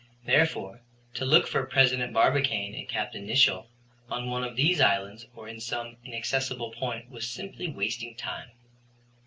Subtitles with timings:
[0.25, 0.81] Therefore,
[1.13, 3.13] to look for President Barbicane and Capt.
[3.13, 3.67] Nicholl
[4.09, 8.49] on one of these islands or in some inaccessible point was simply wasting time.